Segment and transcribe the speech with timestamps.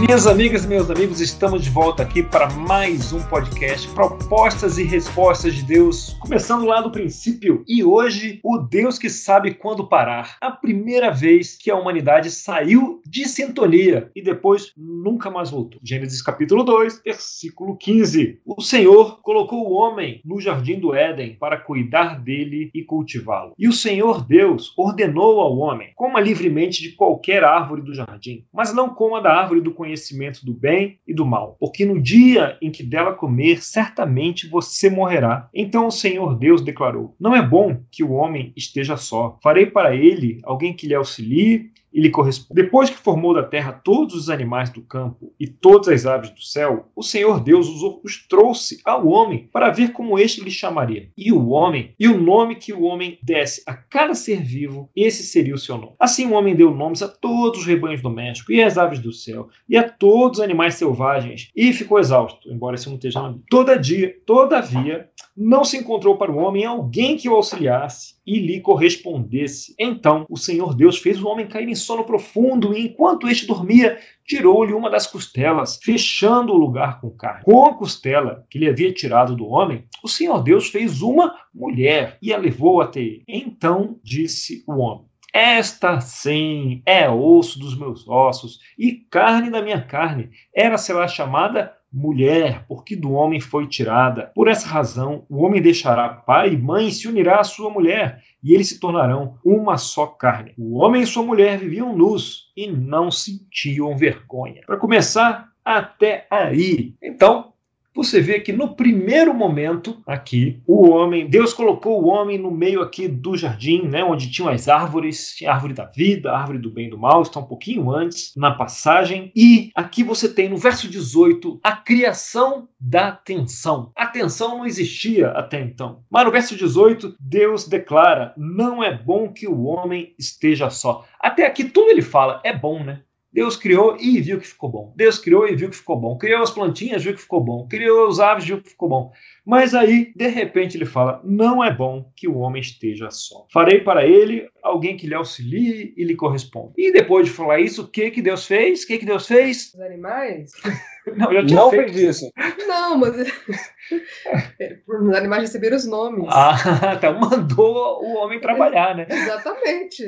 [0.00, 4.82] Minhas amigas e meus amigos, estamos de volta aqui para mais um podcast Propostas e
[4.82, 7.62] Respostas de Deus, começando lá do princípio.
[7.68, 10.38] E hoje, o Deus que sabe quando parar.
[10.40, 15.78] A primeira vez que a humanidade saiu de sintonia e depois nunca mais voltou.
[15.84, 18.40] Gênesis capítulo 2, versículo 15.
[18.46, 23.52] O Senhor colocou o homem no jardim do Éden para cuidar dele e cultivá-lo.
[23.58, 28.72] E o Senhor Deus ordenou ao homem: coma livremente de qualquer árvore do jardim, mas
[28.72, 32.56] não coma da árvore do conhecimento conhecimento do bem e do mal, porque no dia
[32.62, 35.48] em que dela comer, certamente você morrerá.
[35.52, 39.38] Então o Senhor Deus declarou: Não é bom que o homem esteja só.
[39.42, 41.72] Farei para ele alguém que lhe auxilie
[42.10, 42.62] corresponde.
[42.62, 46.42] Depois que formou da terra todos os animais do campo e todas as aves do
[46.42, 51.08] céu, o Senhor Deus os, trouxe ao homem para ver como este lhe chamaria.
[51.16, 55.22] E o homem, e o nome que o homem desse a cada ser vivo, esse
[55.22, 55.94] seria o seu nome.
[55.98, 59.48] Assim o homem deu nomes a todos os rebanhos domésticos e às aves do céu
[59.68, 63.34] e a todos os animais selvagens e ficou exausto, embora isso não esteja na.
[63.48, 69.74] Todavia, todavia, não se encontrou para o homem alguém que o auxiliasse e lhe correspondesse.
[69.78, 73.98] Então o Senhor Deus fez o homem cair em sono profundo e, enquanto este dormia,
[74.26, 77.44] tirou-lhe uma das costelas, fechando o lugar com carne.
[77.44, 82.18] Com a costela que lhe havia tirado do homem, o Senhor Deus fez uma mulher
[82.20, 83.24] e a levou até ele.
[83.26, 89.80] Então disse o homem: esta sim é osso dos meus ossos e carne da minha
[89.80, 90.30] carne.
[90.54, 94.30] Era será chamada mulher, porque do homem foi tirada.
[94.34, 98.22] Por essa razão, o homem deixará pai e mãe e se unirá à sua mulher,
[98.42, 100.54] e eles se tornarão uma só carne.
[100.56, 104.62] O homem e sua mulher viviam nus e não sentiam vergonha.
[104.66, 106.94] Para começar, até aí.
[107.02, 107.49] Então,
[107.94, 112.82] você vê que no primeiro momento aqui, o homem, Deus colocou o homem no meio
[112.82, 116.70] aqui do jardim, né, onde tinham as árvores, a árvore da vida, a árvore do
[116.70, 119.32] bem e do mal, está um pouquinho antes na passagem.
[119.34, 123.92] E aqui você tem no verso 18 a criação da tensão.
[123.96, 126.02] A tensão não existia até então.
[126.10, 131.04] Mas no verso 18, Deus declara: "Não é bom que o homem esteja só".
[131.20, 133.02] Até aqui tudo ele fala é bom, né?
[133.32, 134.92] Deus criou e viu que ficou bom.
[134.96, 136.18] Deus criou e viu que ficou bom.
[136.18, 137.66] Criou as plantinhas, viu que ficou bom.
[137.68, 139.12] Criou os aves, viu que ficou bom.
[139.50, 143.46] Mas aí, de repente, ele fala: Não é bom que o homem esteja só.
[143.52, 146.72] Farei para ele alguém que lhe auxilie e lhe corresponda.
[146.78, 148.84] E depois de falar isso, o que, que Deus fez?
[148.84, 149.74] O que, que Deus fez?
[149.74, 150.52] Os animais?
[151.16, 151.94] Não, já tinha Não feito.
[151.94, 152.30] fez isso.
[152.68, 153.16] Não, mas.
[154.60, 156.26] É, Os animais receberam os nomes.
[156.28, 157.12] Ah, tá.
[157.12, 159.06] Mandou o homem trabalhar, né?
[159.08, 160.04] Exatamente.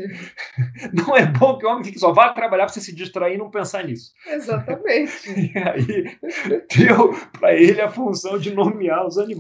[0.92, 3.38] Não é bom que o homem fique só vá trabalhar para você se distrair e
[3.38, 4.12] não pensar nisso.
[4.26, 5.30] Exatamente.
[5.30, 6.16] E aí
[6.76, 9.31] deu para ele a função de nomear os animais.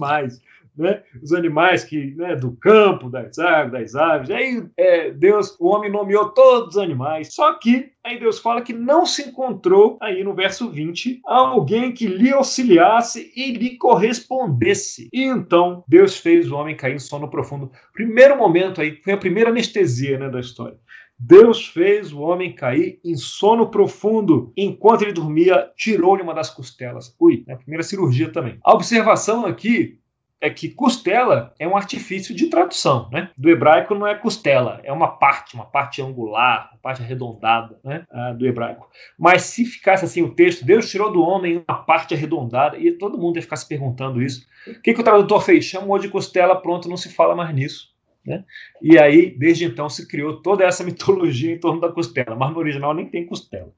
[0.74, 1.02] Né?
[1.22, 4.30] Os animais que né, do campo, das aves, das aves.
[4.30, 7.34] Aí é, Deus, o homem nomeou todos os animais.
[7.34, 12.06] Só que aí Deus fala que não se encontrou aí no verso 20 alguém que
[12.06, 15.10] lhe auxiliasse e lhe correspondesse.
[15.12, 17.70] E então Deus fez o homem cair em sono profundo.
[17.92, 20.78] Primeiro momento aí, foi a primeira anestesia né, da história.
[21.24, 24.52] Deus fez o homem cair em sono profundo.
[24.56, 27.14] Enquanto ele dormia, tirou-lhe uma das costelas.
[27.20, 28.58] Ui, é a primeira cirurgia também.
[28.64, 30.00] A observação aqui
[30.40, 33.30] é que costela é um artifício de tradução, né?
[33.38, 38.04] Do hebraico não é costela, é uma parte, uma parte angular, uma parte arredondada, né?
[38.10, 38.88] Ah, do hebraico.
[39.16, 43.16] Mas se ficasse assim o texto, Deus tirou do homem uma parte arredondada, e todo
[43.16, 44.44] mundo ia ficar se perguntando isso.
[44.66, 45.64] O que, que o tradutor fez?
[45.64, 47.91] Chamou de costela, pronto, não se fala mais nisso.
[48.24, 48.44] Né?
[48.80, 52.58] E aí, desde então, se criou toda essa mitologia em torno da costela, mas no
[52.58, 53.72] original nem tem costela.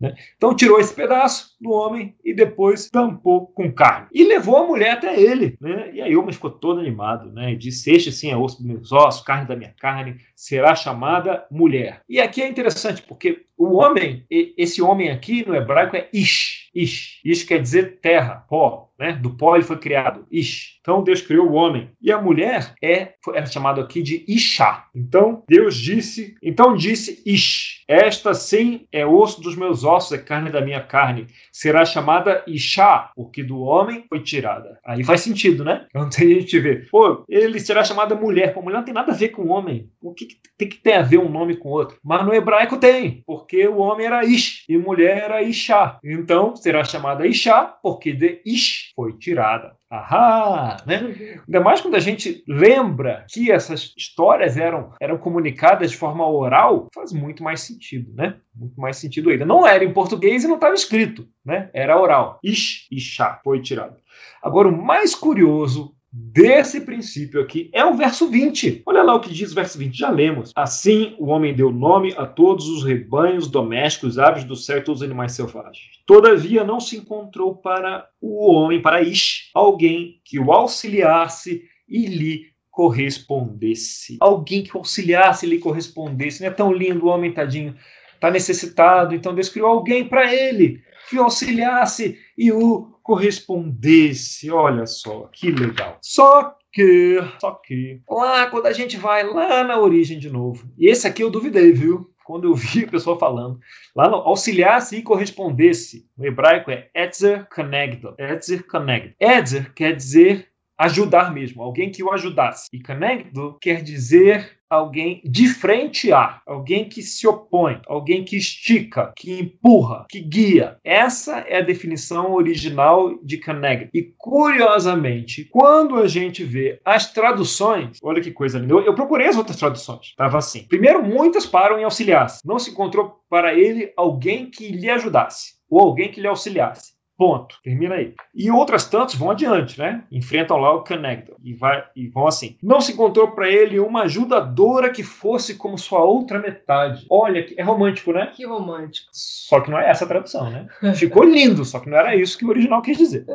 [0.00, 0.14] Né?
[0.36, 4.08] Então tirou esse pedaço do homem e depois tampou com carne.
[4.12, 5.56] E levou a mulher até ele.
[5.60, 5.90] Né?
[5.92, 7.30] E aí o homem ficou todo animado.
[7.32, 7.52] Né?
[7.52, 11.44] E disse: Este sim é osso dos meus ossos, carne da minha carne, será chamada
[11.50, 12.02] mulher.
[12.08, 16.70] E aqui é interessante, porque o homem, esse homem aqui no hebraico é Ish.
[16.74, 17.20] Ish.
[17.22, 18.88] Ish quer dizer terra, pó.
[18.98, 19.12] Né?
[19.12, 20.26] Do pó ele foi criado.
[20.30, 20.78] Ish.
[20.80, 21.90] Então Deus criou o homem.
[22.00, 24.84] E a mulher é, é chamada aqui de Isha.
[24.94, 27.69] Então Deus disse, então disse Ish.
[27.90, 31.26] Esta sim é osso dos meus ossos, é carne da minha carne.
[31.50, 34.78] Será chamada Isha, porque do homem foi tirada.
[34.86, 35.86] Aí faz sentido, né?
[35.90, 38.54] Então tem gente vê, pô, ele será chamada mulher.
[38.54, 39.90] Pô, mulher não tem nada a ver com homem.
[40.00, 41.98] O que, tem que ter a ver um nome com outro?
[42.04, 45.98] Mas no hebraico tem, porque o homem era Ish e mulher era Isha.
[46.04, 49.74] Então será chamada Isha, porque de Ish foi tirada.
[49.90, 51.40] Ahá, né?
[51.46, 56.88] Ainda mais quando a gente lembra que essas histórias eram, eram comunicadas de forma oral,
[56.94, 58.36] faz muito mais sentido, né?
[58.54, 59.46] Muito mais sentido ainda.
[59.46, 61.70] Não era em português e não estava escrito, né?
[61.72, 62.38] Era oral.
[62.44, 63.96] Ish, Isha, foi tirado.
[64.42, 68.82] Agora, o mais curioso desse princípio aqui é o verso 20.
[68.84, 70.52] Olha lá o que diz o verso 20, já lemos.
[70.56, 75.02] Assim o homem deu nome a todos os rebanhos domésticos, aves do céu e todos
[75.02, 76.00] os animais selvagens.
[76.06, 82.50] Todavia não se encontrou para o homem, para Ish, alguém que o auxiliasse e lhe
[82.70, 84.16] correspondesse.
[84.20, 86.40] Alguém que o auxiliasse e lhe correspondesse.
[86.40, 87.76] Não é tão lindo o homem, tadinho.
[88.14, 94.52] Está necessitado, então Deus criou alguém para ele que o auxiliasse e o correspondesse.
[94.52, 95.98] Olha só, que legal.
[96.00, 100.86] Só que, só que, lá quando a gente vai lá na origem de novo, e
[100.86, 102.08] esse aqui eu duvidei, viu?
[102.24, 103.58] Quando eu vi a pessoa falando,
[103.96, 108.14] lá no auxiliasse e correspondesse, no hebraico é Etzer Kenegdo.
[108.16, 109.12] Etzer Kenegdo.
[109.18, 110.48] Etzer quer dizer
[110.80, 112.66] ajudar mesmo, alguém que o ajudasse.
[112.72, 119.12] E Kenegdo quer dizer alguém de frente a, alguém que se opõe, alguém que estica,
[119.16, 120.78] que empurra, que guia.
[120.84, 123.90] Essa é a definição original de Carnegie.
[123.92, 128.74] E curiosamente, quando a gente vê as traduções, olha que coisa linda.
[128.74, 130.14] Eu, procurei as outras traduções.
[130.16, 130.64] Tava assim.
[130.68, 132.28] Primeiro, muitas param em auxiliar.
[132.44, 136.99] Não se encontrou para ele alguém que lhe ajudasse ou alguém que lhe auxiliasse.
[137.20, 137.56] Ponto.
[137.62, 138.14] Termina aí.
[138.34, 140.04] E outras tantas vão adiante, né?
[140.10, 142.56] Enfrentam lá o Connector e, vai, e vão assim.
[142.62, 147.04] Não se encontrou para ele uma ajudadora que fosse como sua outra metade.
[147.10, 148.32] Olha, é romântico, né?
[148.34, 149.10] Que romântico.
[149.12, 150.66] Só que não é essa a tradução, né?
[150.94, 153.26] Ficou lindo, só que não era isso que o original quis dizer.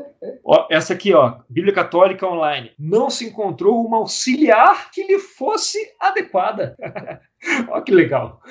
[0.43, 2.71] Ó, essa aqui, ó, Bíblia Católica Online.
[2.79, 6.75] Não se encontrou uma auxiliar que lhe fosse adequada.
[7.69, 8.41] Olha que legal.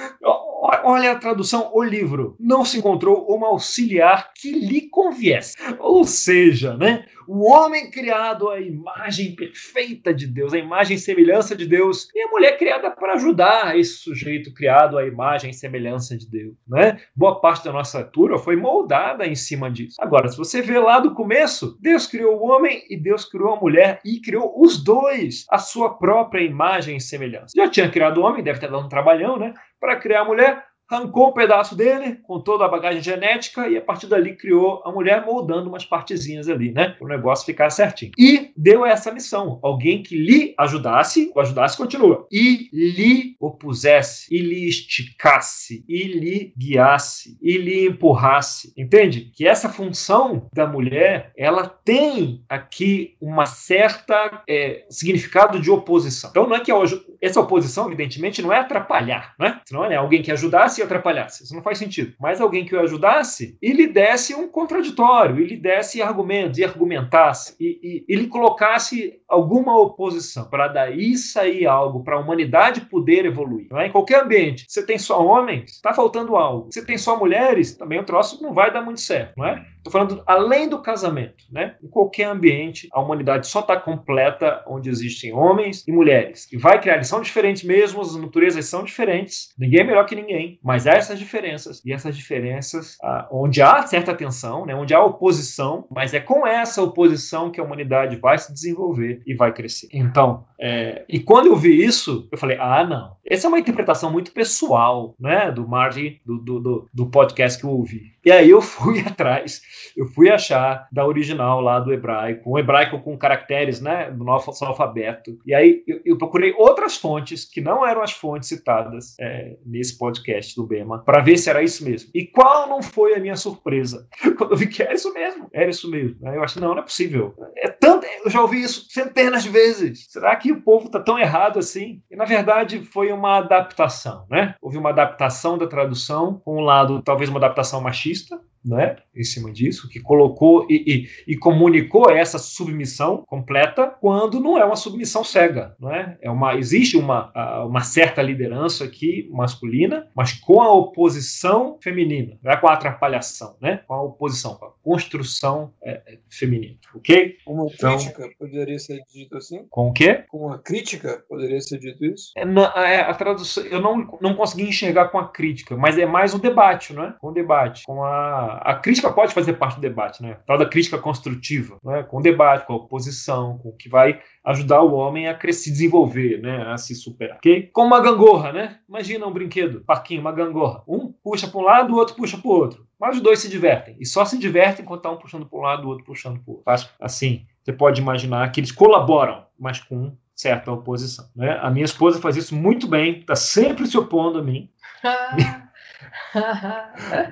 [0.82, 2.36] Olha a tradução, o livro.
[2.40, 5.54] Não se encontrou uma auxiliar que lhe conviesse.
[5.78, 7.04] Ou seja, né?
[7.26, 12.20] O homem criado à imagem perfeita de Deus, a imagem e semelhança de Deus, e
[12.20, 16.54] a mulher criada para ajudar esse sujeito criado à imagem e semelhança de Deus.
[16.68, 17.00] Né?
[17.16, 19.96] Boa parte da nossa cultura foi moldada em cima disso.
[20.00, 23.60] Agora, se você vê lá do começo, Deus criou o homem e Deus criou a
[23.60, 27.54] mulher e criou os dois a sua própria imagem e semelhança.
[27.56, 29.54] Já tinha criado o homem, deve ter dado trabalhão, né?
[29.80, 33.80] Para criar a mulher, arrancou um pedaço dele com toda a bagagem genética e a
[33.80, 36.90] partir dali criou a mulher moldando umas partezinhas ali, né?
[36.90, 38.12] Para o negócio ficar certinho.
[38.18, 44.38] E deu essa missão: alguém que lhe ajudasse, o ajudasse continua, e lhe opusesse, e
[44.38, 48.72] lhe esticasse, e lhe guiasse, e lhe empurrasse.
[48.76, 49.32] Entende?
[49.34, 56.30] Que essa função da mulher ela tem aqui uma certa é, significado de oposição.
[56.30, 56.72] Então não é que
[57.20, 59.60] essa oposição, evidentemente, não é atrapalhar, né?
[59.66, 61.44] Senão é alguém que ajudasse atrapalhasse.
[61.44, 62.14] Isso não faz sentido.
[62.20, 66.64] Mas alguém que o ajudasse e lhe desse um contraditório, e lhe desse argumentos, e
[66.64, 72.82] argumentasse, e, e, e lhe colocasse alguma oposição, para daí sair algo, para a humanidade
[72.82, 73.66] poder evoluir.
[73.70, 73.86] Não é?
[73.86, 76.70] Em qualquer ambiente, você tem só homens, está faltando algo.
[76.70, 79.64] Você tem só mulheres, também o troço não vai dar muito certo, não é?
[79.84, 81.76] Estou falando além do casamento, né?
[81.82, 86.50] Em qualquer ambiente, a humanidade só está completa onde existem homens e mulheres.
[86.50, 90.14] E vai criar, eles são diferentes mesmo, as naturezas são diferentes, ninguém é melhor que
[90.14, 91.82] ninguém, mas há essas diferenças.
[91.84, 94.74] E essas diferenças, ah, onde há certa tensão, né?
[94.74, 99.34] onde há oposição, mas é com essa oposição que a humanidade vai se desenvolver e
[99.34, 99.88] vai crescer.
[99.92, 103.16] Então, é, e quando eu vi isso, eu falei: ah, não.
[103.26, 105.52] Essa é uma interpretação muito pessoal, né?
[105.52, 108.14] Do Marty, do, do, do, do podcast que eu ouvi.
[108.24, 109.60] E aí eu fui atrás,
[109.96, 114.64] eu fui achar da original lá do hebraico, um hebraico com caracteres, né, do nosso
[114.64, 115.38] alfabeto.
[115.46, 119.98] E aí eu, eu, procurei outras fontes que não eram as fontes citadas é, nesse
[119.98, 122.10] podcast do Bema, para ver se era isso mesmo.
[122.14, 124.08] E qual não foi a minha surpresa?
[124.36, 126.26] Quando eu vi que era isso mesmo, era isso mesmo.
[126.26, 127.34] Aí eu achei, não, não é possível.
[127.56, 130.06] É tanto, eu já ouvi isso centenas de vezes.
[130.08, 132.02] Será que o povo tá tão errado assim?
[132.10, 134.54] E na verdade foi uma adaptação, né?
[134.60, 139.52] Houve uma adaptação da tradução, com um lado talvez uma adaptação machista né, em cima
[139.52, 145.22] disso, que colocou e, e, e, comunicou essa submissão completa quando não é uma submissão
[145.22, 146.16] cega, não é?
[146.22, 147.30] é uma, existe uma,
[147.66, 153.56] uma certa liderança aqui masculina, mas com a oposição feminina, não é com a atrapalhação,
[153.60, 153.82] né?
[153.86, 157.36] com a oposição, com a construção é, é feminina, ok?
[157.46, 159.66] Uma então, crítica poderia ser dito assim?
[159.70, 160.24] Com o quê?
[160.28, 162.32] Com uma crítica poderia ser dito isso?
[162.36, 166.06] É, na, é, a tradução, eu não, não consegui enxergar com a crítica, mas é
[166.06, 167.14] mais um debate, não é?
[167.20, 170.36] Com o debate, com a a, crítica pode fazer parte do debate, né?
[170.46, 172.02] Tal da crítica construtiva, né?
[172.02, 175.70] com o debate, com a oposição, com o que vai ajudar o homem a crescer,
[175.70, 176.72] desenvolver, né?
[176.72, 177.70] A se superar, ok?
[177.72, 178.78] Como uma gangorra, né?
[178.88, 180.82] Imagina um brinquedo, parquinho, uma gangorra.
[180.86, 182.86] Um puxa para um lado, o outro puxa para o outro.
[182.98, 183.96] Mas os dois se divertem.
[184.00, 186.52] E só se divertem enquanto tá um puxando para um lado, o outro puxando para
[186.52, 186.88] o outro.
[187.00, 191.28] Assim, você pode imaginar que eles colaboram, mas com certa oposição.
[191.34, 191.58] Né?
[191.60, 194.70] A minha esposa faz isso muito bem, está sempre se opondo a mim.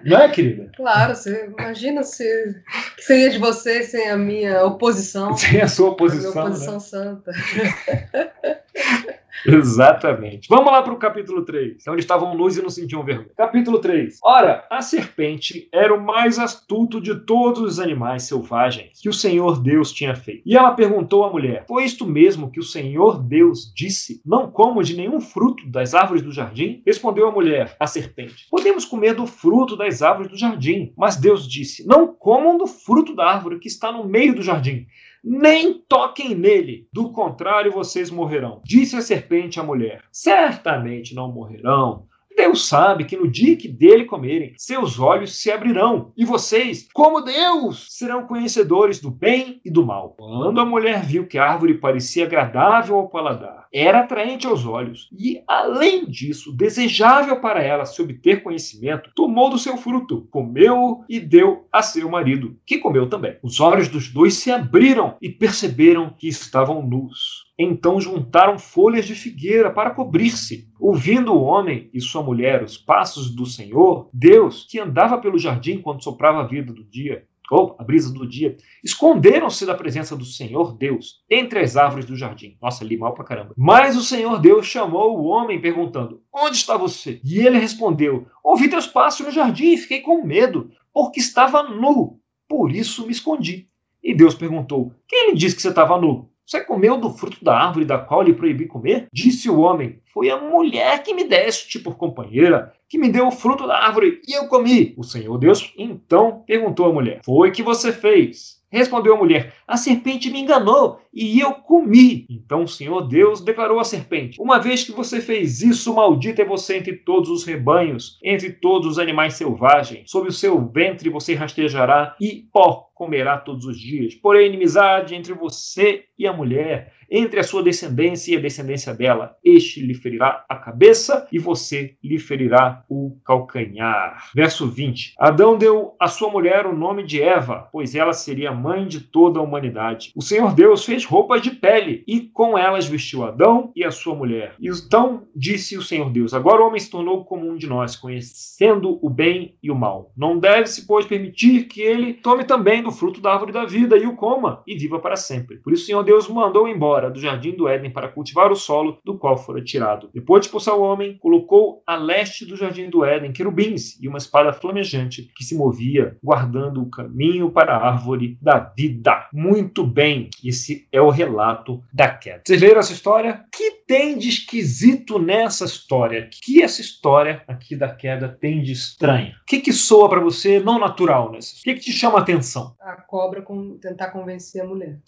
[0.05, 0.71] Não é, querida?
[0.77, 2.63] Claro, você imagina se
[2.99, 5.37] Seria de você sem a minha oposição.
[5.37, 6.31] Sem a sua a oposição.
[6.31, 6.51] minha né?
[6.51, 7.33] oposição santa.
[9.47, 10.49] Exatamente.
[10.49, 13.31] Vamos lá para o capítulo 3, onde estavam nus e não sentiam vergonha.
[13.37, 14.19] Capítulo 3.
[14.23, 19.61] Ora, a serpente era o mais astuto de todos os animais selvagens que o Senhor
[19.61, 20.43] Deus tinha feito.
[20.45, 24.21] E ela perguntou à mulher: Foi isto mesmo que o Senhor Deus disse?
[24.25, 26.83] Não como de nenhum fruto das árvores do jardim?
[26.87, 30.93] Respondeu a mulher, a serpente: Podemos comer do fruto das árvores do jardim.
[30.97, 34.87] Mas Deus disse: Não comam do fruto da árvore que está no meio do jardim
[35.23, 38.61] nem toquem nele, do contrário vocês morrerão.
[38.65, 42.07] Disse a serpente à mulher: Certamente não morrerão.
[42.37, 47.21] Deus sabe que no dia que dele comerem, seus olhos se abrirão, e vocês, como
[47.21, 50.17] Deus, serão conhecedores do bem e do mal.
[50.19, 55.09] Quando a mulher viu que a árvore parecia agradável ao paladar, era atraente aos olhos,
[55.19, 61.19] e, além disso, desejável para ela se obter conhecimento, tomou do seu fruto, comeu e
[61.19, 63.37] deu a seu marido, que comeu também.
[63.43, 67.52] Os olhos dos dois se abriram e perceberam que estavam nus.
[67.63, 70.69] Então juntaram folhas de figueira para cobrir-se.
[70.81, 75.79] Ouvindo o homem e sua mulher os passos do Senhor, Deus, que andava pelo jardim
[75.79, 80.25] quando soprava a vida do dia, ou a brisa do dia, esconderam-se da presença do
[80.25, 82.57] Senhor Deus entre as árvores do jardim.
[82.61, 83.55] Nossa, li mal pra caramba.
[83.57, 87.21] Mas o Senhor Deus chamou o homem perguntando: Onde está você?
[87.23, 92.19] E ele respondeu: Ouvi teus passos no jardim e fiquei com medo, porque estava nu.
[92.49, 93.69] Por isso me escondi.
[94.03, 96.32] E Deus perguntou: Quem lhe disse que você estava nu?
[96.53, 99.09] Você comeu do fruto da árvore da qual lhe proibi comer?
[99.11, 103.31] Disse o homem: Foi a mulher que me deste por companheira, que me deu o
[103.31, 104.93] fruto da árvore e eu comi.
[104.99, 108.62] O Senhor Deus então perguntou à mulher: Foi que você fez?
[108.73, 112.27] Respondeu a mulher: A serpente me enganou e eu comi.
[112.31, 116.45] Então o Senhor Deus declarou à serpente: Uma vez que você fez isso, maldita é
[116.45, 120.11] você entre todos os rebanhos, entre todos os animais selvagens.
[120.11, 124.15] Sob o seu ventre você rastejará e pó comerá todos os dias.
[124.15, 129.37] Porém, inimizade entre você e a mulher, entre a sua descendência e a descendência dela.
[129.45, 134.31] Este lhe ferirá a cabeça e você lhe ferirá o calcanhar.
[134.35, 135.15] Verso 20.
[135.19, 139.41] Adão deu à sua mulher o nome de Eva, pois ela seria mãe de toda
[139.41, 140.13] a humanidade.
[140.15, 144.15] O Senhor Deus fez roupas de pele e com elas vestiu Adão e a sua
[144.15, 144.55] mulher.
[144.61, 148.99] Então disse o Senhor Deus: Agora o homem se tornou como um de nós, conhecendo
[149.03, 150.13] o bem e o mal.
[150.17, 154.07] Não deve-se, pois, permitir que ele tome também do fruto da árvore da vida e
[154.07, 155.57] o coma e viva para sempre.
[155.57, 158.99] Por isso o Senhor Deus mandou embora do jardim do Éden para cultivar o solo
[159.05, 160.09] do qual fora tirado.
[160.15, 164.19] Depois de expulsar o homem, colocou a leste do jardim do Éden querubins e uma
[164.19, 169.29] espada flamejante que se movia, guardando o caminho para a árvore da vida.
[169.33, 172.43] Muito bem, esse é o relato da queda.
[172.45, 173.45] Vocês leram essa história?
[173.53, 176.29] Que tem de esquisito nessa história?
[176.31, 179.33] Que essa história aqui da queda tem de estranho?
[179.43, 181.57] O que, que soa para você não natural nessa?
[181.57, 182.75] O que, que te chama a atenção?
[182.81, 184.99] A cobra com, tentar convencer a mulher.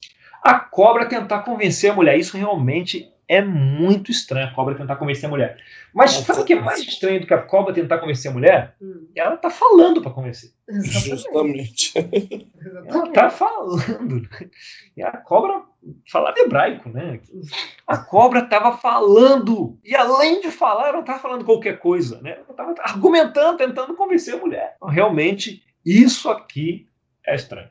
[0.43, 2.19] A cobra tentar convencer a mulher.
[2.19, 5.59] Isso realmente é muito estranho, a cobra tentar convencer a mulher.
[5.95, 8.75] Mas sabe o que é mais estranho do que a cobra tentar convencer a mulher?
[8.81, 10.51] Hum, Ela tá falando para convencer.
[10.69, 11.09] exatamente.
[11.09, 12.51] Justamente.
[12.87, 14.29] Ela tá falando.
[14.97, 15.63] E a cobra
[16.11, 17.21] falava hebraico, né?
[17.87, 19.79] A cobra tava falando.
[19.85, 22.39] E além de falar, ela não tava falando qualquer coisa, né?
[22.47, 24.75] Ela tava argumentando, tentando convencer a mulher.
[24.77, 26.89] Então, realmente, isso aqui
[27.27, 27.69] é estranho.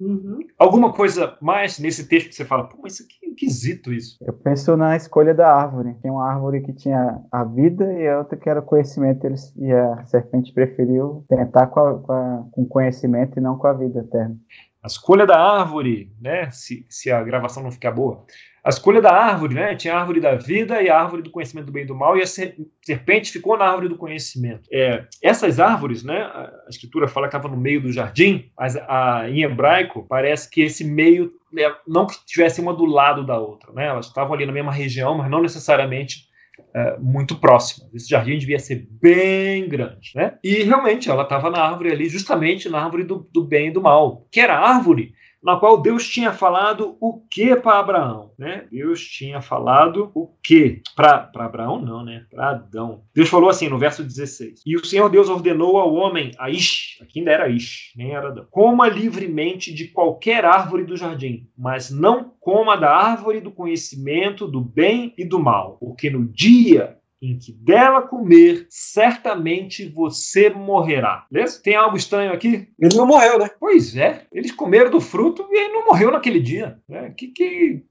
[0.00, 0.40] Uhum.
[0.58, 4.16] Alguma coisa mais nesse texto que você fala, pô, mas isso aqui é esquisito isso.
[4.22, 5.94] Eu penso na escolha da árvore.
[6.02, 9.24] Tem uma árvore que tinha a vida e a outra que era o conhecimento.
[9.26, 13.66] Eles, e a serpente preferiu tentar com, a, com, a, com conhecimento e não com
[13.66, 14.36] a vida eterna.
[14.82, 16.50] A escolha da árvore, né?
[16.50, 18.24] Se, se a gravação não ficar boa.
[18.64, 19.74] A escolha da árvore, né?
[19.74, 22.16] Tinha a árvore da vida e a árvore do conhecimento do bem e do mal,
[22.16, 24.68] e a ser- serpente ficou na árvore do conhecimento.
[24.72, 26.22] É, essas árvores, né?
[26.22, 30.48] A a escritura fala que estava no meio do jardim, mas a, em hebraico parece
[30.48, 33.86] que esse meio né, não que estivesse uma do lado da outra, né?
[33.86, 36.28] Elas estavam ali na mesma região, mas não necessariamente
[36.72, 37.92] é, muito próximas.
[37.92, 40.38] Esse jardim devia ser bem grande, né?
[40.44, 43.80] E realmente ela estava na árvore ali, justamente na árvore do, do bem e do
[43.82, 45.12] mal, que era a árvore
[45.42, 48.66] na qual Deus tinha falado o que para Abraão, né?
[48.70, 52.26] Deus tinha falado o que para Abraão não, né?
[52.30, 53.02] Para Adão.
[53.14, 54.62] Deus falou assim no verso 16.
[54.66, 58.28] E o Senhor Deus ordenou ao homem, a Ish, aqui ainda era Ish, nem era
[58.28, 58.46] Adão.
[58.50, 64.60] Coma livremente de qualquer árvore do jardim, mas não coma da árvore do conhecimento do
[64.60, 71.26] bem e do mal, porque no dia em que dela comer, certamente você morrerá.
[71.30, 71.60] Beleza?
[71.62, 72.68] Tem algo estranho aqui?
[72.78, 73.50] Ele não morreu, né?
[73.60, 76.78] Pois é, eles comeram do fruto e ele não morreu naquele dia.
[76.88, 77.12] Né?
[77.16, 77.82] Que, que,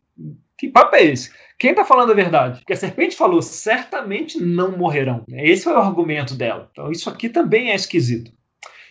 [0.58, 1.32] que papo é esse?
[1.60, 2.60] Quem está falando a verdade?
[2.60, 5.26] Porque a serpente falou, certamente não morrerão.
[5.30, 6.70] Esse foi o argumento dela.
[6.72, 8.32] Então isso aqui também é esquisito.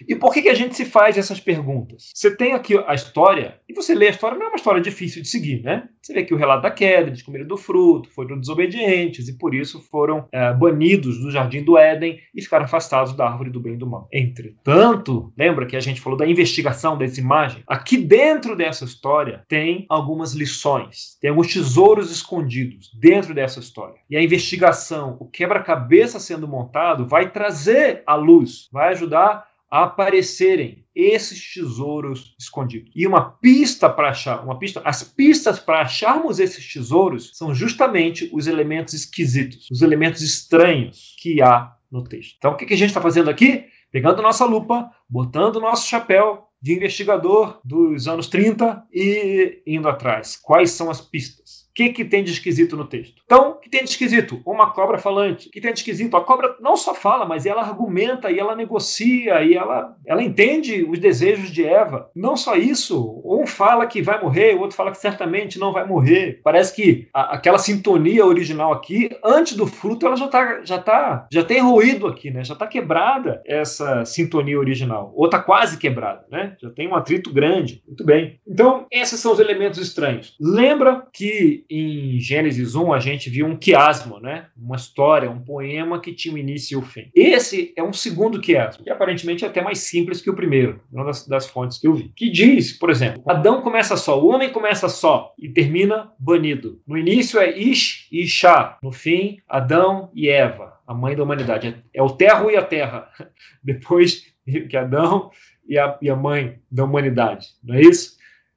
[0.07, 2.11] E por que, que a gente se faz essas perguntas?
[2.14, 5.23] Você tem aqui a história, e você lê a história, não é uma história difícil
[5.23, 5.88] de seguir, né?
[6.00, 9.55] Você vê aqui o relato da queda, eles comeram do fruto, foram desobedientes e por
[9.55, 13.75] isso foram é, banidos do jardim do Éden e ficaram afastados da árvore do bem
[13.75, 14.09] e do mal.
[14.12, 17.62] Entretanto, lembra que a gente falou da investigação dessa imagem?
[17.67, 23.97] Aqui dentro dessa história tem algumas lições, tem alguns tesouros escondidos dentro dessa história.
[24.09, 30.85] E a investigação, o quebra-cabeça sendo montado, vai trazer à luz, vai ajudar a aparecerem
[30.95, 32.91] esses tesouros escondidos.
[32.95, 38.31] E uma pista para achar, uma pista, as pistas para acharmos esses tesouros são justamente
[38.33, 42.35] os elementos esquisitos, os elementos estranhos que há no texto.
[42.39, 43.67] Então, o que a gente está fazendo aqui?
[43.91, 50.37] Pegando nossa lupa, botando nosso chapéu de investigador dos anos 30 e indo atrás.
[50.37, 51.58] Quais são as pistas?
[51.78, 53.23] Que, que tem de esquisito no texto?
[53.25, 54.42] Então, o que tem de esquisito?
[54.44, 55.47] Uma cobra falante.
[55.47, 56.16] O que tem de esquisito?
[56.16, 60.82] A cobra não só fala, mas ela argumenta e ela negocia e ela, ela entende
[60.82, 62.11] os desejos de Eva.
[62.16, 65.87] Não só isso, um fala que vai morrer, o outro fala que certamente não vai
[65.87, 66.40] morrer.
[66.42, 71.28] Parece que a, aquela sintonia original aqui, antes do fruto, ela já está já tá,
[71.30, 72.42] já tem ruído aqui, né?
[72.42, 75.12] Já está quebrada essa sintonia original.
[75.14, 76.56] Ou está quase quebrada, né?
[76.61, 77.80] Já tem um atrito grande.
[77.87, 78.40] Muito bem.
[78.44, 80.35] Então, esses são os elementos estranhos.
[80.40, 84.47] Lembra que em Gênesis 1 a gente viu um quiasmo, né?
[84.57, 87.11] Uma história, um poema que tinha um início e um fim.
[87.15, 91.05] Esse é um segundo quiasmo, que aparentemente é até mais simples que o primeiro, uma
[91.05, 92.11] das, das fontes que eu vi.
[92.17, 96.81] Que diz, por exemplo, Adão começa só, o homem começa só e termina banido.
[96.87, 101.77] No início é Ish e Ishá, no fim, Adão e Eva, a mãe da humanidade.
[101.93, 103.09] É o terro e a terra.
[103.63, 104.27] Depois
[104.71, 105.31] que Adão
[105.69, 108.17] e a, e a mãe da humanidade, não é isso?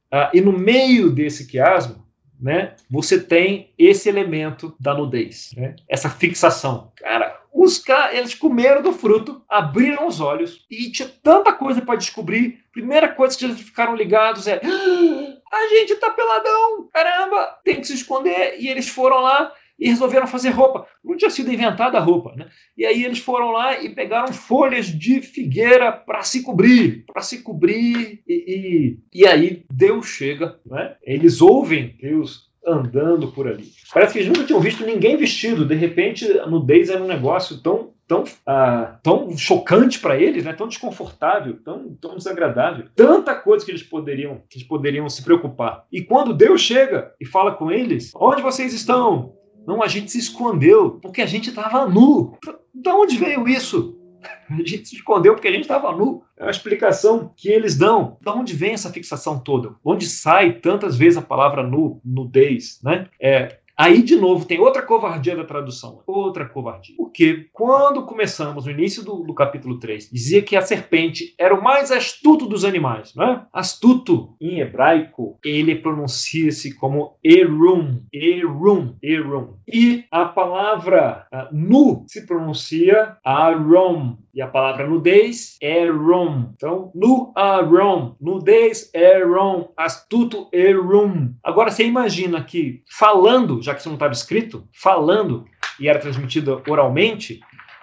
[0.09, 2.00] Ah, e no meio desse quiasmo,
[2.41, 5.75] né, você tem esse elemento da nudez, né?
[5.87, 6.91] essa fixação.
[6.95, 11.97] Cara, os caras, eles comeram do fruto, abriram os olhos e tinha tanta coisa para
[11.97, 12.63] descobrir.
[12.71, 17.87] Primeira coisa que eles ficaram ligados é: ah, a gente tá peladão, caramba, tem que
[17.87, 18.55] se esconder.
[18.57, 20.85] E eles foram lá e resolveram fazer roupa.
[21.03, 22.47] Não tinha sido inventada a roupa, né?
[22.77, 27.41] E aí eles foram lá e pegaram folhas de figueira para se cobrir, para se
[27.41, 28.21] cobrir.
[28.27, 30.95] E, e, e, aí Deus chega, né?
[31.01, 33.71] Eles ouvem Deus andando por ali.
[33.91, 35.65] Parece que eles nunca tinham visto ninguém vestido.
[35.65, 40.51] De repente, a nudez era um negócio tão tão, ah, tão chocante para eles, né?
[40.51, 42.87] tão desconfortável, tão, tão desagradável.
[42.93, 45.85] Tanta coisa que eles poderiam que eles poderiam se preocupar.
[45.89, 49.40] E quando Deus chega e fala com eles, onde vocês estão?
[49.65, 52.37] Não, a gente se escondeu porque a gente estava nu.
[52.73, 53.97] De onde veio isso?
[54.49, 56.21] A gente se escondeu porque a gente estava nu.
[56.37, 58.17] É uma explicação que eles dão.
[58.21, 59.75] De onde vem essa fixação toda?
[59.83, 62.79] Onde sai tantas vezes a palavra nu, nudez?
[62.83, 63.07] Né?
[63.19, 66.03] É, Aí, de novo, tem outra covardia da tradução.
[66.05, 66.95] Outra covardia.
[66.97, 71.63] Porque quando começamos, no início do, do, capítulo 3, dizia que a serpente era o
[71.63, 73.45] mais astuto dos animais, não é?
[73.53, 78.01] Astuto, em hebraico, ele pronuncia-se como Erum.
[78.13, 78.95] Erum.
[79.01, 79.55] Erum.
[79.67, 84.17] E a palavra uh, nu se pronuncia Arom.
[84.33, 86.51] E a palavra nudez é rom.
[86.55, 88.15] Então, nu arom.
[88.19, 89.71] Nudez é rom.
[89.75, 91.33] Astuto é rum.
[91.43, 95.45] Agora, você imagina que falando, já que isso não estava escrito, falando
[95.79, 97.39] e era transmitido oralmente,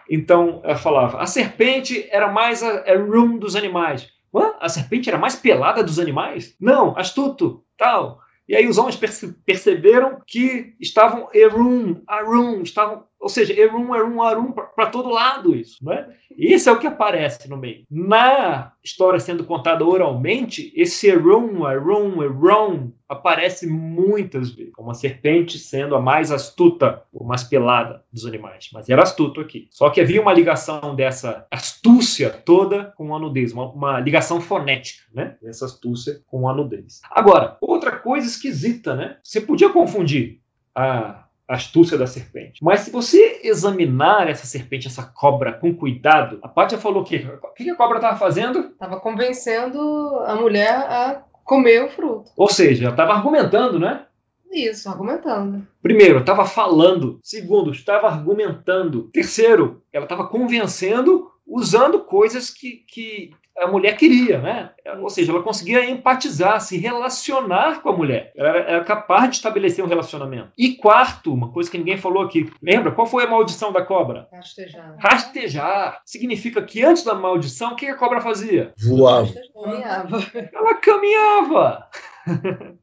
[0.08, 4.08] então ela falava: a serpente era mais a, a rum dos animais.
[4.34, 4.54] Ué?
[4.60, 6.54] A serpente era mais pelada dos animais?
[6.60, 8.20] Não, astuto, tal.
[8.48, 14.22] E aí os homens perce perceberam que estavam erum, arum, estavam ou seja, Erum, Erum,
[14.22, 15.84] Arum, para todo lado isso.
[15.84, 16.08] Né?
[16.36, 17.84] Isso é o que aparece no meio.
[17.90, 25.58] Na história sendo contada oralmente, esse Erum, Erum, Erum aparece muitas vezes, como a serpente
[25.58, 28.68] sendo a mais astuta, ou mais pelada dos animais.
[28.72, 29.66] Mas era astuto aqui.
[29.70, 35.04] Só que havia uma ligação dessa astúcia toda com a nudez, uma, uma ligação fonética,
[35.12, 35.36] né?
[35.42, 37.00] Dessa astúcia com a nudez.
[37.10, 39.16] Agora, outra coisa esquisita, né?
[39.22, 40.40] Você podia confundir
[40.74, 42.62] a astúcia da serpente.
[42.62, 47.26] Mas se você examinar essa serpente, essa cobra, com cuidado, a Pátia falou o quê?
[47.42, 48.60] O que a cobra estava fazendo?
[48.60, 49.80] Estava convencendo
[50.26, 52.30] a mulher a comer o fruto.
[52.36, 54.04] Ou seja, ela estava argumentando, né?
[54.52, 55.66] Isso, argumentando.
[55.82, 57.18] Primeiro, estava falando.
[57.22, 59.04] Segundo, estava argumentando.
[59.12, 64.70] Terceiro, ela estava convencendo usando coisas que, que a mulher queria, né?
[65.00, 68.32] Ou seja, ela conseguia empatizar, se relacionar com a mulher.
[68.36, 70.50] Ela era, era, capaz de estabelecer um relacionamento.
[70.56, 72.50] E quarto, uma coisa que ninguém falou aqui.
[72.62, 72.92] Lembra?
[72.92, 74.28] Qual foi a maldição da cobra?
[74.32, 74.96] Rastejar.
[74.98, 76.00] Rastejar.
[76.04, 78.72] Significa que antes da maldição, o que a cobra fazia?
[78.86, 79.28] Voava.
[79.52, 80.18] Caminhava.
[80.52, 81.88] Ela caminhava.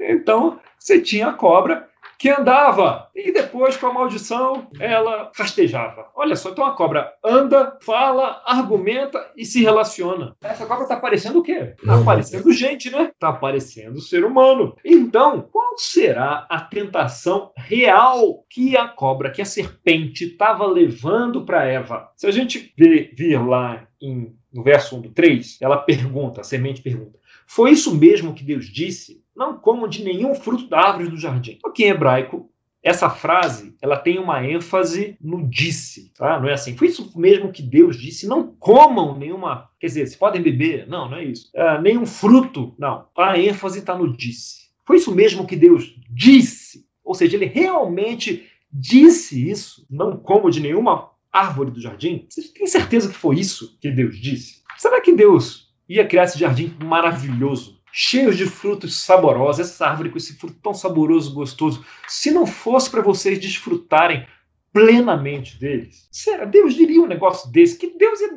[0.00, 1.88] então, você tinha a cobra
[2.22, 6.06] que andava e depois, com a maldição, ela rastejava.
[6.14, 10.36] Olha só, então a cobra anda, fala, argumenta e se relaciona.
[10.40, 11.74] Essa cobra está parecendo o quê?
[11.76, 13.10] Está parecendo gente, né?
[13.12, 14.76] Está parecendo ser humano.
[14.84, 21.64] Então, qual será a tentação real que a cobra, que a serpente estava levando para
[21.64, 22.08] Eva?
[22.16, 26.82] Se a gente vir lá em, no verso 1 do 3, ela pergunta, a semente
[26.82, 29.21] pergunta: Foi isso mesmo que Deus disse?
[29.34, 31.58] Não comam de nenhum fruto da árvore do jardim.
[31.64, 32.50] Aqui em hebraico,
[32.82, 36.40] essa frase ela tem uma ênfase no disse, tá?
[36.40, 36.76] Não é assim.
[36.76, 38.26] Foi isso mesmo que Deus disse.
[38.26, 39.70] Não comam nenhuma.
[39.78, 40.88] Quer dizer, se podem beber.
[40.88, 41.48] Não, não é isso.
[41.54, 42.74] É, nenhum fruto.
[42.78, 43.06] Não.
[43.16, 44.62] A ênfase está no disse.
[44.84, 46.84] Foi isso mesmo que Deus disse.
[47.04, 49.86] Ou seja, ele realmente disse isso.
[49.88, 52.26] Não como de nenhuma árvore do jardim.
[52.28, 54.62] Você tem certeza que foi isso que Deus disse?
[54.76, 57.80] Será que Deus ia criar esse jardim maravilhoso?
[57.92, 62.90] Cheios de frutos saborosos, essa árvore com esse fruto tão saboroso, gostoso, se não fosse
[62.90, 64.26] para vocês desfrutarem
[64.72, 66.46] plenamente deles, será?
[66.46, 68.30] Deus diria um negócio desse, que Deus ia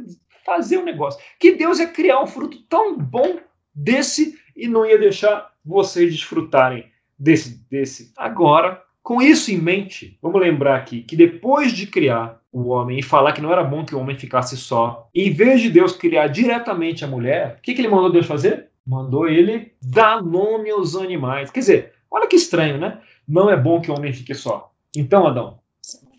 [0.45, 3.39] fazer um negócio, que Deus ia criar um fruto tão bom
[3.73, 6.85] desse e não ia deixar vocês desfrutarem
[7.17, 8.11] desse, desse.
[8.17, 13.03] Agora, com isso em mente, vamos lembrar aqui que depois de criar o homem e
[13.03, 16.27] falar que não era bom que o homem ficasse só, em vez de Deus criar
[16.27, 18.69] diretamente a mulher, o que, que ele mandou Deus fazer?
[18.85, 21.49] Mandou ele dar nome aos animais.
[21.51, 23.01] Quer dizer, olha que estranho, né?
[23.27, 24.71] Não é bom que o homem fique só.
[24.95, 25.59] Então, Adão,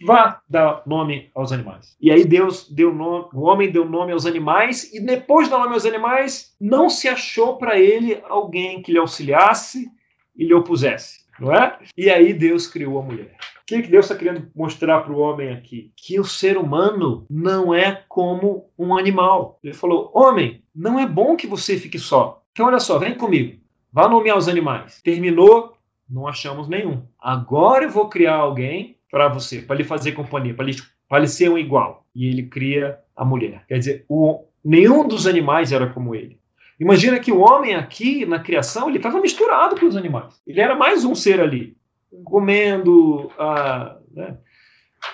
[0.05, 1.97] vá dar nome aos animais.
[2.01, 5.61] E aí Deus deu nome, o homem deu nome aos animais e depois de dar
[5.61, 9.91] nome aos animais, não se achou para ele alguém que lhe auxiliasse
[10.37, 11.79] e lhe opusesse, não é?
[11.97, 13.37] E aí Deus criou a mulher.
[13.63, 15.93] O que, Deus está querendo mostrar para o homem aqui?
[15.97, 19.59] Que o ser humano não é como um animal.
[19.63, 22.45] Ele falou: homem, não é bom que você fique só.
[22.57, 23.61] Então, olha só, vem comigo.
[23.93, 25.03] Vá nomear os animais.
[25.03, 25.77] Terminou,
[26.09, 27.03] não achamos nenhum.
[27.21, 30.75] Agora eu vou criar alguém para você, para lhe fazer companhia, para lhe,
[31.21, 32.07] lhe ser um igual.
[32.15, 33.63] E ele cria a mulher.
[33.69, 36.41] Quer dizer, o, nenhum dos animais era como ele.
[36.81, 40.41] Imagina que o homem aqui, na criação, ele estava misturado com os animais.
[40.47, 41.77] Ele era mais um ser ali,
[42.25, 44.39] comendo, ah, né,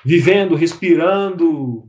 [0.04, 1.88] vivendo, respirando,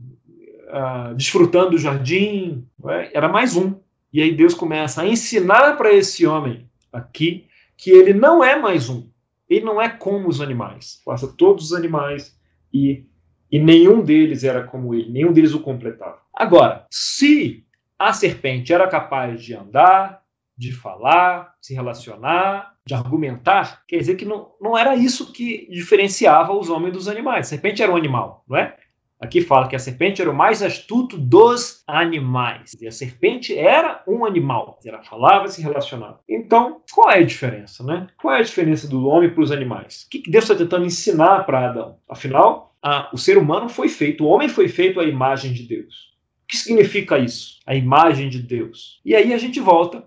[0.68, 2.66] ah, desfrutando do jardim.
[2.88, 3.16] É?
[3.16, 3.83] Era mais um.
[4.14, 8.88] E aí Deus começa a ensinar para esse homem aqui que ele não é mais
[8.88, 9.08] um.
[9.50, 11.02] Ele não é como os animais.
[11.04, 12.38] Passa todos os animais
[12.72, 13.04] e,
[13.50, 16.20] e nenhum deles era como ele, nenhum deles o completava.
[16.32, 17.66] Agora, se
[17.98, 20.22] a serpente era capaz de andar,
[20.56, 26.52] de falar, se relacionar, de argumentar, quer dizer que não, não era isso que diferenciava
[26.52, 27.46] os homens dos animais.
[27.46, 28.76] A serpente era um animal, não é?
[29.24, 32.76] Aqui fala que a serpente era o mais astuto dos animais.
[32.78, 34.78] E a serpente era um animal.
[34.84, 36.20] Ela falava e se relacionava.
[36.28, 38.06] Então, qual é a diferença, né?
[38.20, 40.02] Qual é a diferença do homem para os animais?
[40.02, 41.96] O que Deus está tentando ensinar para Adão?
[42.06, 46.12] Afinal, a, o ser humano foi feito, o homem foi feito à imagem de Deus.
[46.44, 47.60] O que significa isso?
[47.66, 49.00] A imagem de Deus.
[49.06, 50.04] E aí a gente volta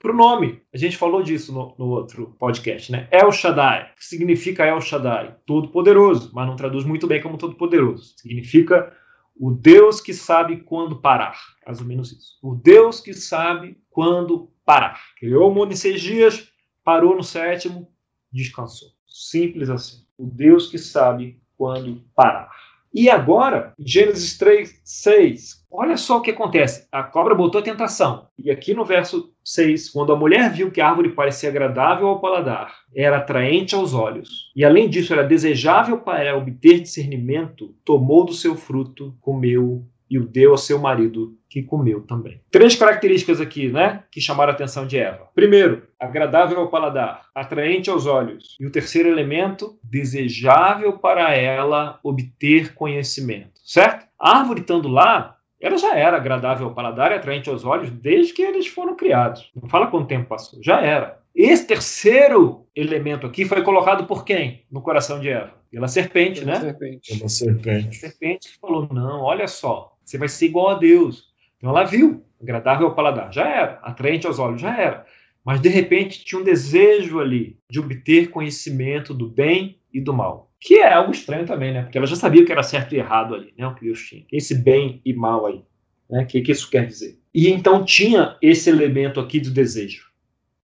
[0.00, 0.62] para o nome.
[0.72, 3.06] A gente falou disso no, no, outro podcast, né?
[3.12, 8.14] El Shaddai, que significa El Shaddai, todo-poderoso, mas não traduz muito bem como todo-poderoso.
[8.16, 8.96] Significa
[9.38, 12.38] o Deus que sabe quando parar, mais ou menos isso.
[12.42, 14.98] O Deus que sabe quando parar.
[15.18, 16.50] Criou o mundo em seis dias,
[16.82, 17.86] parou no sétimo,
[18.32, 18.88] descansou.
[19.06, 20.06] Simples assim.
[20.16, 22.50] O Deus que sabe quando parar.
[22.92, 26.88] E agora, Gênesis 3, 6, olha só o que acontece.
[26.90, 28.26] A cobra botou a tentação.
[28.36, 32.20] E aqui no verso 6, quando a mulher viu que a árvore parecia agradável ao
[32.20, 38.32] paladar, era atraente aos olhos, e além disso era desejável para obter discernimento, tomou do
[38.32, 42.40] seu fruto, comeu e o deu ao seu marido, que comeu também.
[42.50, 45.28] Três características aqui, né, que chamaram a atenção de Eva.
[45.34, 48.56] Primeiro, agradável ao paladar, atraente aos olhos.
[48.58, 54.06] E o terceiro elemento, desejável para ela obter conhecimento, certo?
[54.18, 58.32] A árvore estando lá, ela já era agradável ao paladar e atraente aos olhos desde
[58.32, 59.50] que eles foram criados.
[59.54, 61.20] Não fala quanto tempo passou, já era.
[61.34, 65.54] Esse terceiro elemento aqui foi colocado por quem no coração de Eva?
[65.70, 66.60] Pela serpente, Pela né?
[66.60, 67.16] Serpente.
[67.16, 67.88] Pela serpente.
[67.88, 71.30] A serpente falou: não, olha só, você vai ser igual a Deus.
[71.56, 75.06] Então ela viu, agradável ao paladar, já era, atraente aos olhos, já era.
[75.44, 80.50] Mas de repente tinha um desejo ali de obter conhecimento do bem e do mal.
[80.58, 81.82] Que é algo estranho também, né?
[81.82, 83.66] Porque ela já sabia o que era certo e errado ali, né?
[83.66, 84.26] O que Deus tinha.
[84.30, 85.62] Esse bem e mal aí.
[86.10, 86.24] Né?
[86.24, 87.18] O que, que isso quer dizer?
[87.32, 90.10] E então tinha esse elemento aqui do desejo.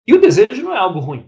[0.08, 1.26] E o desejo não é algo ruim.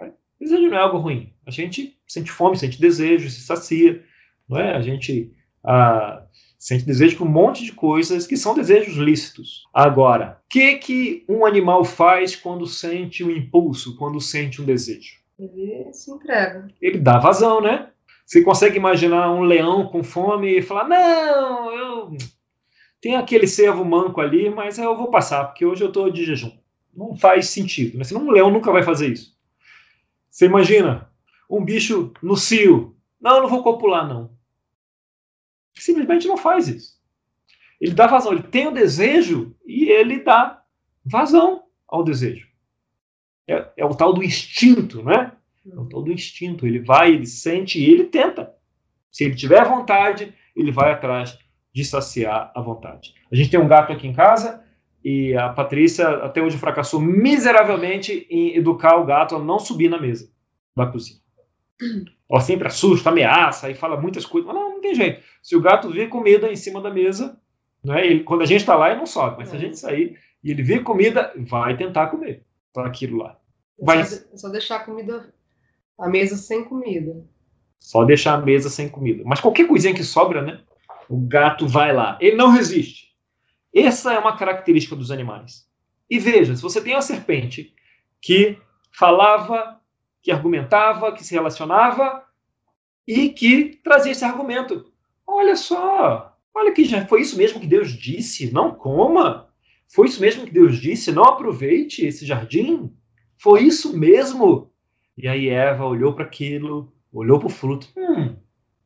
[0.00, 1.32] O desejo não é algo ruim.
[1.46, 4.02] A gente sente fome, sente desejo, se sacia.
[4.48, 4.74] Não é?
[4.74, 5.32] A gente
[5.64, 6.24] ah,
[6.64, 9.64] Sente desejo por um monte de coisas que são desejos lícitos.
[9.70, 15.18] Agora, o que, que um animal faz quando sente um impulso, quando sente um desejo?
[15.38, 16.66] Ele se entrega.
[16.80, 17.90] Ele dá vazão, né?
[18.24, 22.16] Você consegue imaginar um leão com fome e falar: Não, eu
[22.98, 26.52] tenho aquele servo manco ali, mas eu vou passar, porque hoje eu estou de jejum.
[26.96, 27.98] Não faz sentido.
[27.98, 28.04] Né?
[28.04, 29.36] Senão um leão nunca vai fazer isso.
[30.30, 31.10] Você imagina
[31.50, 32.96] um bicho no cio.
[33.20, 34.33] Não, eu não vou copular, não.
[35.74, 36.94] Simplesmente não faz isso.
[37.80, 40.62] Ele dá vazão, ele tem o desejo e ele dá
[41.04, 42.48] vazão ao desejo.
[43.46, 45.32] É, é o tal do instinto, né?
[45.70, 46.66] É o tal do instinto.
[46.66, 48.54] Ele vai, ele sente e ele tenta.
[49.10, 51.38] Se ele tiver vontade, ele vai atrás
[51.72, 53.14] de saciar a vontade.
[53.30, 54.62] A gente tem um gato aqui em casa
[55.04, 60.00] e a Patrícia até hoje fracassou miseravelmente em educar o gato a não subir na
[60.00, 60.30] mesa
[60.76, 61.20] da cozinha.
[62.30, 64.52] Ela sempre assusta, ameaça e fala muitas coisas.
[64.52, 65.22] Não tem jeito.
[65.42, 67.40] Se o gato vê comida em cima da mesa,
[67.82, 69.38] né, ele, quando a gente está lá, ele não sobe.
[69.38, 73.38] Mas se a gente sair e ele vê comida, vai tentar comer para aquilo lá.
[73.88, 75.32] É só, só deixar a comida,
[75.98, 77.24] a mesa sem comida.
[77.80, 79.22] Só deixar a mesa sem comida.
[79.26, 80.60] Mas qualquer coisinha que sobra, né?
[81.08, 82.18] O gato vai lá.
[82.20, 83.14] Ele não resiste.
[83.74, 85.68] Essa é uma característica dos animais.
[86.08, 87.74] E veja, se você tem uma serpente
[88.20, 88.58] que
[88.92, 89.80] falava,
[90.22, 92.23] que argumentava, que se relacionava
[93.06, 94.90] e que trazia esse argumento.
[95.26, 99.48] Olha só, olha que já foi isso mesmo que Deus disse, não coma.
[99.88, 102.92] Foi isso mesmo que Deus disse, não aproveite esse jardim.
[103.36, 104.70] Foi isso mesmo.
[105.16, 107.88] E aí Eva olhou para aquilo, olhou para o fruto.
[107.96, 108.36] Hum,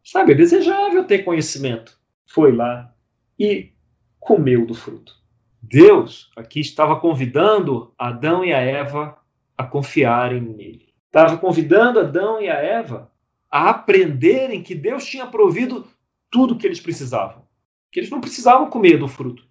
[0.04, 1.98] sabe, é desejável ter conhecimento.
[2.26, 2.94] Foi lá
[3.38, 3.72] e
[4.18, 5.16] comeu do fruto.
[5.62, 9.18] Deus aqui estava convidando Adão e a Eva
[9.56, 10.88] a confiarem nele.
[11.06, 13.10] Estava convidando Adão e a Eva
[13.50, 15.86] a aprenderem que Deus tinha provido
[16.30, 17.42] tudo o que eles precisavam.
[17.90, 19.46] Que eles não precisavam comer do fruto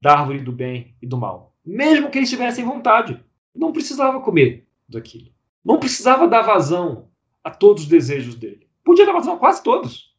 [0.00, 1.54] da árvore do bem e do mal.
[1.64, 3.22] Mesmo que eles tivessem vontade.
[3.54, 5.30] Não precisava comer daquilo.
[5.64, 7.08] Não precisava dar vazão
[7.44, 8.66] a todos os desejos dele.
[8.82, 10.14] Podia dar vazão a quase todos.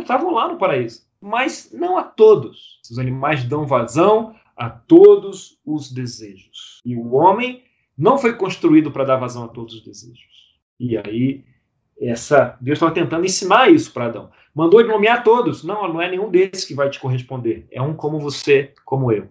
[0.00, 2.80] Estavam lá no paraíso mas não a todos.
[2.90, 6.80] Os animais dão vazão a todos os desejos.
[6.84, 7.62] E o homem
[7.96, 10.58] não foi construído para dar vazão a todos os desejos.
[10.78, 11.44] E aí,
[12.00, 14.30] essa Deus estava tentando ensinar isso para Adão.
[14.54, 15.62] Mandou ele nomear todos.
[15.62, 17.66] Não, não é nenhum desses que vai te corresponder.
[17.70, 19.28] É um como você, como eu.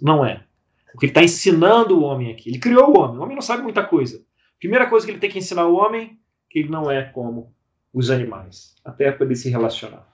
[0.00, 0.42] Não é.
[0.94, 2.48] O que ele está ensinando o homem aqui.
[2.48, 3.18] Ele criou o homem.
[3.18, 4.22] O homem não sabe muita coisa.
[4.58, 6.18] Primeira coisa que ele tem que ensinar o homem
[6.50, 7.54] que ele não é como
[7.92, 10.06] os animais, até para ele se relacionar.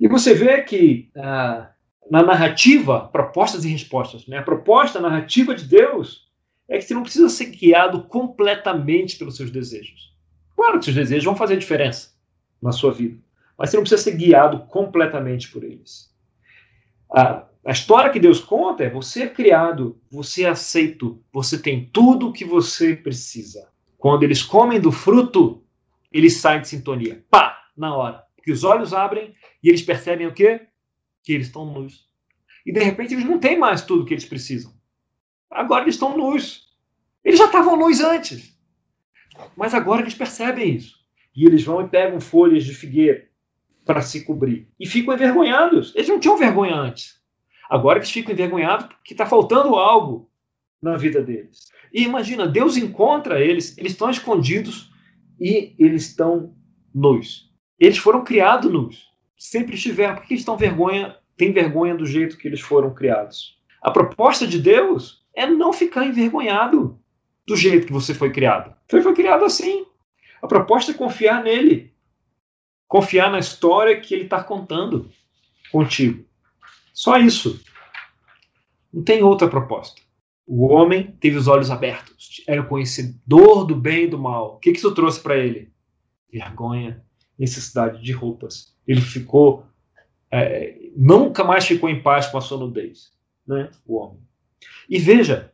[0.00, 1.70] E você vê que ah,
[2.10, 4.38] na narrativa, propostas e respostas, né?
[4.38, 6.28] a proposta, a narrativa de Deus
[6.68, 10.11] é que você não precisa ser guiado completamente pelos seus desejos.
[10.56, 12.10] Claro que seus desejos vão fazer diferença
[12.60, 13.18] na sua vida,
[13.58, 16.12] mas você não precisa ser guiado completamente por eles.
[17.14, 21.90] A, a história que Deus conta é você é criado, você é aceito, você tem
[21.92, 23.68] tudo o que você precisa.
[23.98, 25.62] Quando eles comem do fruto,
[26.10, 27.24] eles saem de sintonia.
[27.30, 27.58] Pá!
[27.76, 28.24] Na hora.
[28.36, 30.66] Porque os olhos abrem e eles percebem o quê?
[31.22, 32.08] Que eles estão nus.
[32.66, 34.72] E de repente eles não têm mais tudo que eles precisam.
[35.50, 36.68] Agora eles estão nus.
[37.24, 38.51] Eles já estavam nus antes.
[39.56, 40.96] Mas agora eles percebem isso.
[41.34, 43.26] E eles vão e pegam folhas de figueira
[43.84, 44.68] para se cobrir.
[44.78, 45.94] E ficam envergonhados.
[45.94, 47.20] Eles não tinham vergonha antes.
[47.68, 50.30] Agora eles ficam envergonhados porque está faltando algo
[50.80, 51.70] na vida deles.
[51.92, 54.90] E imagina, Deus encontra eles, eles estão escondidos
[55.40, 56.54] e eles estão
[56.94, 57.50] nus.
[57.78, 60.14] Eles foram criados nus sempre estiveram.
[60.14, 63.58] Por que estão vergonha, têm vergonha do jeito que eles foram criados?
[63.82, 67.00] A proposta de Deus é não ficar envergonhado
[67.46, 68.74] do jeito que você foi criado.
[68.88, 69.86] Você foi criado assim.
[70.40, 71.92] A proposta é confiar nele.
[72.88, 75.10] Confiar na história que ele está contando
[75.70, 76.24] contigo.
[76.92, 77.60] Só isso.
[78.92, 80.00] Não tem outra proposta.
[80.46, 84.54] O homem teve os olhos abertos, era conhecedor do bem e do mal.
[84.54, 85.72] O que isso trouxe para ele?
[86.30, 87.02] Vergonha,
[87.38, 89.66] necessidade de roupas ele ficou
[90.30, 93.12] é, nunca mais ficou em paz com a sua nudez,
[93.46, 94.20] né, o homem.
[94.88, 95.51] E veja,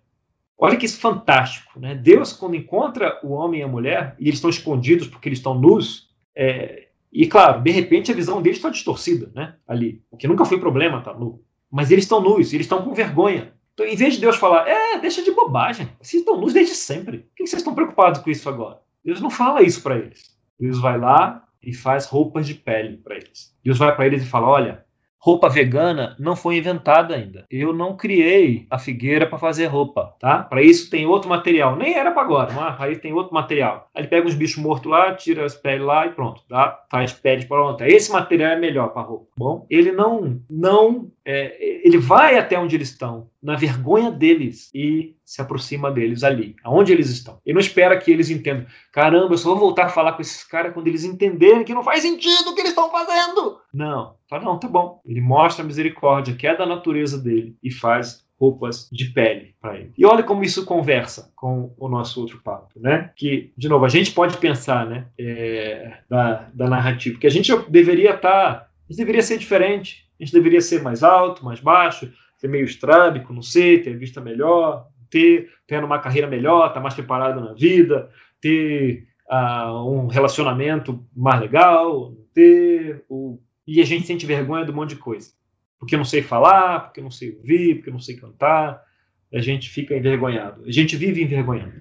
[0.58, 1.94] olha que isso fantástico, né?
[1.94, 5.54] Deus quando encontra o homem e a mulher e eles estão escondidos porque eles estão
[5.54, 10.28] nus, é, e claro, de repente a visão deles está distorcida, né, ali, o que
[10.28, 11.42] nunca foi problema, tá nu.
[11.70, 13.52] Mas eles estão nus, eles estão com vergonha.
[13.74, 17.18] Então, em vez de Deus falar, é, deixa de bobagem, vocês estão nus desde sempre.
[17.18, 18.80] Por que vocês estão preocupados com isso agora?
[19.04, 20.36] Deus não fala isso para eles.
[20.58, 23.54] Deus vai lá e faz roupas de pele para eles.
[23.62, 24.84] Deus vai para eles e fala: olha,
[25.28, 27.44] roupa vegana não foi inventada ainda.
[27.50, 30.42] Eu não criei a figueira para fazer roupa, tá?
[30.42, 31.76] Para isso tem outro material.
[31.76, 33.90] Nem era para agora, mas aí tem outro material.
[33.94, 36.82] Aí ele pega uns bichos mortos lá, tira as peles lá e pronto, tá?
[36.90, 37.86] Faz pele pronta.
[37.86, 39.26] Esse material é melhor para roupa.
[39.36, 45.16] Bom, ele não não é, ele vai até onde eles estão, na vergonha deles e
[45.24, 47.38] se aproxima deles ali, aonde eles estão.
[47.46, 48.66] Ele não espera que eles entendam.
[48.92, 51.82] Caramba, eu só vou voltar a falar com esses caras quando eles entenderem que não
[51.82, 53.60] faz sentido o que eles estão fazendo.
[53.72, 55.00] Não, fala, não, tá bom.
[55.06, 59.76] Ele mostra a misericórdia que é da natureza dele e faz roupas de pele para
[59.76, 59.92] ele.
[59.98, 63.10] E olha como isso conversa com o nosso outro papo, né?
[63.16, 67.52] Que, de novo, a gente pode pensar, né, é, da, da narrativa, que a gente
[67.68, 71.58] deveria estar, tá, a gente deveria ser diferente, a gente deveria ser mais alto, mais
[71.58, 76.74] baixo, ser meio estrábico, não sei, ter vista melhor, ter tendo uma carreira melhor, estar
[76.74, 78.08] tá mais preparado na vida,
[78.40, 84.74] ter uh, um relacionamento mais legal, ter o e a gente sente vergonha de um
[84.74, 85.30] monte de coisa,
[85.78, 88.82] porque não sei falar, porque não sei ouvir, porque não sei cantar,
[89.30, 91.74] a gente fica envergonhado, a gente vive envergonhado,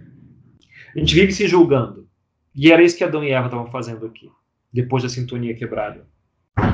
[0.93, 2.05] a gente vive se julgando,
[2.53, 4.29] e era isso que Adão e Eva estavam fazendo aqui,
[4.73, 6.05] depois da sintonia quebrada.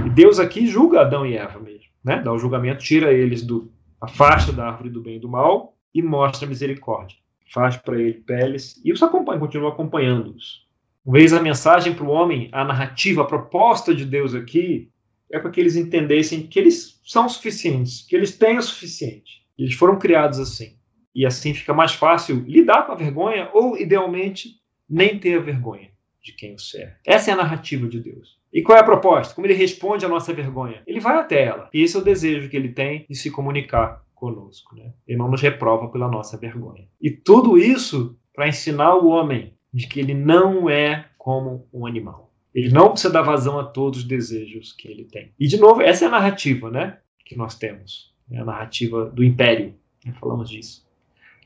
[0.06, 2.22] E Deus aqui julga Adão e Eva mesmo, né?
[2.22, 3.72] Dá o julgamento, tira eles do
[4.04, 7.18] afasta da árvore do bem e do mal e mostra misericórdia.
[7.54, 10.68] Faz para ele peles e os acompanha, continua acompanhando-os.
[11.06, 14.90] Uma vez a mensagem para o homem, a narrativa, a proposta de Deus aqui
[15.32, 19.44] é para que eles entendessem que eles são suficientes, que eles têm o suficiente.
[19.58, 20.78] Eles foram criados assim.
[21.16, 25.92] E assim fica mais fácil lidar com a vergonha ou, idealmente, nem ter a vergonha
[26.22, 26.94] de quem o serve.
[27.06, 28.38] Essa é a narrativa de Deus.
[28.54, 29.34] E qual é a proposta?
[29.34, 30.84] Como ele responde à nossa vergonha?
[30.86, 31.70] Ele vai até ela.
[31.74, 34.76] E esse é o desejo que ele tem de se comunicar conosco.
[34.76, 34.94] Né?
[35.08, 36.88] Ele não nos reprova pela nossa vergonha.
[37.02, 42.32] E tudo isso para ensinar o homem de que ele não é como um animal.
[42.54, 45.32] Ele não precisa dar vazão a todos os desejos que ele tem.
[45.40, 48.14] E, de novo, essa é a narrativa né, que nós temos.
[48.30, 49.74] É a narrativa do império.
[50.06, 50.14] Né?
[50.20, 50.86] Falamos disso.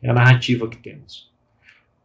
[0.02, 1.32] É a narrativa que temos.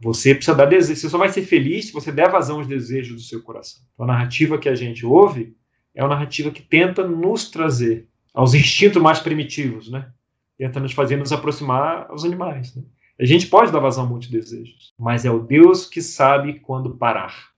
[0.02, 1.00] Você precisa dar desejo.
[1.00, 3.82] Você só vai ser feliz se você der vazão aos desejos do seu coração.
[3.94, 5.56] Então, a narrativa que a gente ouve
[5.94, 10.10] é uma narrativa que tenta nos trazer aos instintos mais primitivos, né?
[10.58, 12.74] Tenta nos fazer nos aproximar aos animais.
[12.74, 12.82] Né?
[13.20, 16.96] A gente pode dar vazão a muitos desejos, mas é o Deus que sabe quando
[16.96, 17.52] parar.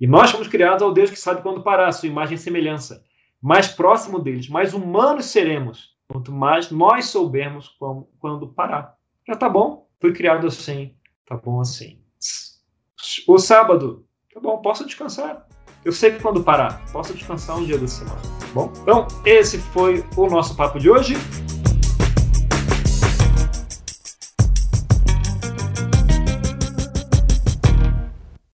[0.00, 3.04] E nós fomos criados ao Deus que sabe quando parar, sua imagem e semelhança.
[3.42, 7.68] Mais próximo deles, mais humanos seremos, quanto mais nós soubermos
[8.18, 8.94] quando parar.
[9.26, 10.94] Já tá bom, fui criado assim,
[11.30, 11.96] Tá bom assim.
[13.28, 15.46] O sábado, tá bom, posso descansar.
[15.84, 18.20] Eu sei que quando parar, posso descansar um dia da semana.
[18.20, 18.72] Tá bom?
[18.82, 21.14] Então, esse foi o nosso papo de hoje.